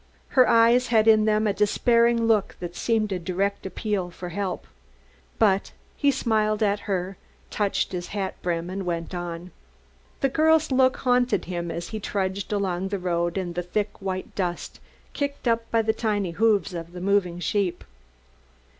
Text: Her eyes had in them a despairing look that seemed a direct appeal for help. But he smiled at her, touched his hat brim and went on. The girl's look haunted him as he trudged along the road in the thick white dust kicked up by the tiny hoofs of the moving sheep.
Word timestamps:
Her 0.29 0.49
eyes 0.49 0.87
had 0.87 1.07
in 1.07 1.25
them 1.25 1.45
a 1.45 1.53
despairing 1.53 2.25
look 2.25 2.55
that 2.59 2.75
seemed 2.75 3.11
a 3.11 3.19
direct 3.19 3.67
appeal 3.67 4.09
for 4.09 4.29
help. 4.29 4.65
But 5.37 5.73
he 5.95 6.09
smiled 6.09 6.63
at 6.63 6.79
her, 6.89 7.17
touched 7.51 7.91
his 7.91 8.07
hat 8.07 8.33
brim 8.41 8.71
and 8.71 8.83
went 8.83 9.13
on. 9.13 9.51
The 10.21 10.29
girl's 10.29 10.71
look 10.71 10.97
haunted 10.97 11.45
him 11.45 11.69
as 11.69 11.89
he 11.89 11.99
trudged 11.99 12.51
along 12.51 12.87
the 12.87 12.97
road 12.97 13.37
in 13.37 13.53
the 13.53 13.61
thick 13.61 13.91
white 14.01 14.33
dust 14.33 14.79
kicked 15.13 15.47
up 15.47 15.69
by 15.69 15.83
the 15.83 15.93
tiny 15.93 16.31
hoofs 16.31 16.73
of 16.73 16.93
the 16.93 16.99
moving 17.01 17.39
sheep. 17.39 17.83